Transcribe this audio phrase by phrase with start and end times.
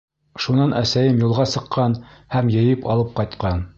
[0.45, 1.99] Шунан әсәйем юлға сыҡҡан
[2.37, 3.63] һәм йыйып алып ҡайтҡан.